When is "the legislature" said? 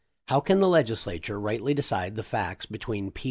0.61-1.39